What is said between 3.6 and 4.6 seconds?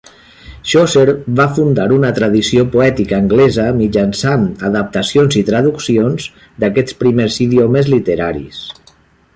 mitjançant